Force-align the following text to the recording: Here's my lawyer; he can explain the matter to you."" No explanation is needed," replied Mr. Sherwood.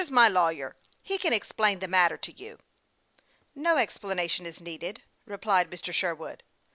Here's 0.01 0.09
my 0.09 0.27
lawyer; 0.29 0.75
he 1.03 1.19
can 1.19 1.31
explain 1.31 1.77
the 1.77 1.87
matter 1.87 2.17
to 2.17 2.31
you."" 2.33 2.57
No 3.65 3.77
explanation 3.77 4.47
is 4.47 4.59
needed," 4.59 5.03
replied 5.27 5.69
Mr. 5.69 5.93
Sherwood. 5.93 6.41